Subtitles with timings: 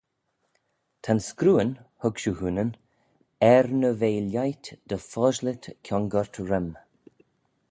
[1.03, 2.71] Ta'n screeuyn, hug shiu hooinyn,
[3.53, 6.69] er ny ve lhaiht dy foshlit kiongoyrt rhym.